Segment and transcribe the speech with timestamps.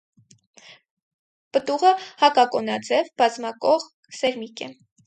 [1.57, 1.93] Պտուղը
[2.25, 3.91] հակակոնաձև, բազմակող
[4.23, 4.77] սերմիկ է։